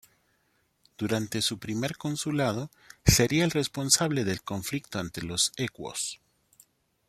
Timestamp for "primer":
1.59-1.95